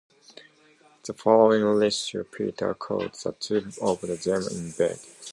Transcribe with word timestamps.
The 1.05 1.13
following 1.13 1.79
issue, 1.83 2.23
Peter 2.23 2.73
caught 2.73 3.13
the 3.13 3.33
two 3.33 3.69
of 3.83 4.01
them 4.01 4.43
in 4.51 4.71
bed. 4.71 4.99